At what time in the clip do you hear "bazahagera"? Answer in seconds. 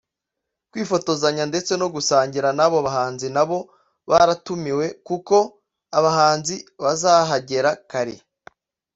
6.83-7.69